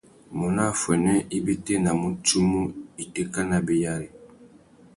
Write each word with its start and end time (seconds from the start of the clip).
Mônô 0.37 0.61
affuênê 0.71 1.15
i 1.37 1.39
bétēnamú 1.45 2.07
tsumu 2.25 2.61
itéka 3.03 3.41
nabéyari. 3.51 4.09